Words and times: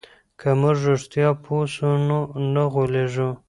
که 0.39 0.49
موږ 0.61 0.77
رښتیا 0.89 1.29
پوه 1.43 1.63
سو 1.75 1.89
نو 2.07 2.19
نه 2.53 2.63
غولېږو. 2.73 3.29